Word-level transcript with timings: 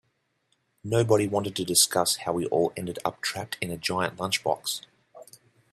Nobody 0.83 1.27
wanted 1.27 1.55
to 1.57 1.63
discuss 1.63 2.15
how 2.15 2.33
we 2.33 2.47
all 2.47 2.73
ended 2.75 2.97
up 3.05 3.21
trapped 3.21 3.59
in 3.61 3.69
a 3.69 3.77
giant 3.77 4.17
lunchbox. 4.17 4.81